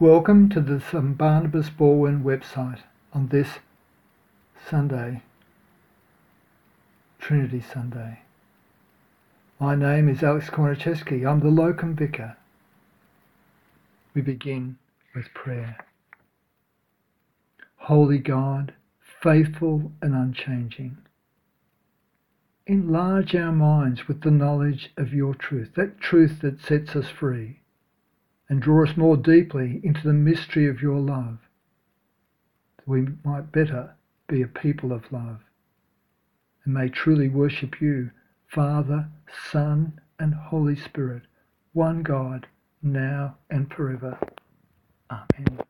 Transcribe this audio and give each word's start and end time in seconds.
Welcome 0.00 0.48
to 0.48 0.62
the 0.62 0.80
St 0.80 1.18
Barnabas 1.18 1.68
Baldwin 1.68 2.24
website 2.24 2.80
on 3.12 3.28
this 3.28 3.58
Sunday, 4.66 5.20
Trinity 7.18 7.60
Sunday. 7.60 8.20
My 9.58 9.74
name 9.74 10.08
is 10.08 10.22
Alex 10.22 10.48
Kornacheski. 10.48 11.30
I'm 11.30 11.40
the 11.40 11.48
locum 11.48 11.94
vicar. 11.94 12.38
We 14.14 14.22
begin 14.22 14.78
with 15.14 15.34
prayer. 15.34 15.76
Holy 17.76 18.16
God, 18.16 18.72
faithful 19.22 19.92
and 20.00 20.14
unchanging, 20.14 20.96
enlarge 22.66 23.34
our 23.34 23.52
minds 23.52 24.08
with 24.08 24.22
the 24.22 24.30
knowledge 24.30 24.92
of 24.96 25.12
your 25.12 25.34
truth, 25.34 25.74
that 25.74 26.00
truth 26.00 26.40
that 26.40 26.62
sets 26.62 26.96
us 26.96 27.10
free 27.10 27.59
and 28.50 28.60
draw 28.60 28.84
us 28.84 28.96
more 28.96 29.16
deeply 29.16 29.80
into 29.82 30.02
the 30.02 30.12
mystery 30.12 30.68
of 30.68 30.82
your 30.82 30.98
love, 30.98 31.38
that 32.76 32.86
we 32.88 33.06
might 33.24 33.52
better 33.52 33.94
be 34.28 34.42
a 34.42 34.46
people 34.46 34.92
of 34.92 35.10
love 35.10 35.40
and 36.64 36.74
may 36.74 36.88
truly 36.88 37.28
worship 37.28 37.80
you, 37.80 38.10
Father, 38.48 39.08
Son, 39.50 39.98
and 40.18 40.34
Holy 40.34 40.76
Spirit, 40.76 41.22
one 41.72 42.02
God, 42.02 42.46
now 42.82 43.36
and 43.50 43.72
forever. 43.72 44.18
Amen. 45.10 45.69